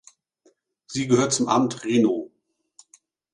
Sie 0.87 1.05
gehört 1.07 1.31
zum 1.31 1.47
Amt 1.47 1.83
Rhinow. 1.85 2.31